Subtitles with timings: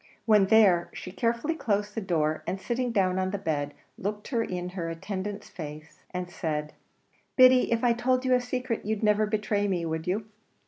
[0.25, 4.69] When there, she carefully closed the door, and sitting down on the bed, looked in
[4.69, 6.73] her attendant's face and said,
[7.35, 10.25] "Biddy, if I told you a secret, you'd never betray me, would you?"